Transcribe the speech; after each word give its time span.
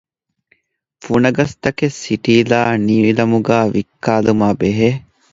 ފުނަގަސްތަކެއް 1.03 1.97
ސިޓީލާ 2.03 2.59
ނީލަމުގައި 2.85 3.67
ވިއްކާލުމާއިބެހޭ 3.75 4.89